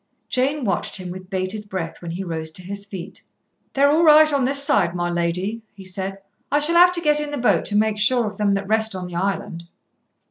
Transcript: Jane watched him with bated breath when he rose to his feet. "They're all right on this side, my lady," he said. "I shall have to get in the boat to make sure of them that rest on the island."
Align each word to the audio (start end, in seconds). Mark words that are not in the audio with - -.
Jane 0.29 0.65
watched 0.65 0.97
him 0.97 1.11
with 1.11 1.29
bated 1.29 1.69
breath 1.69 2.01
when 2.01 2.09
he 2.09 2.23
rose 2.23 2.49
to 2.53 2.63
his 2.63 2.87
feet. 2.87 3.21
"They're 3.73 3.87
all 3.91 4.03
right 4.03 4.33
on 4.33 4.45
this 4.45 4.63
side, 4.63 4.95
my 4.95 5.11
lady," 5.11 5.61
he 5.75 5.85
said. 5.85 6.17
"I 6.51 6.57
shall 6.57 6.73
have 6.77 6.93
to 6.93 7.01
get 7.01 7.19
in 7.19 7.29
the 7.29 7.37
boat 7.37 7.65
to 7.65 7.75
make 7.75 7.99
sure 7.99 8.25
of 8.25 8.37
them 8.39 8.55
that 8.55 8.67
rest 8.67 8.95
on 8.95 9.05
the 9.05 9.15
island." 9.15 9.65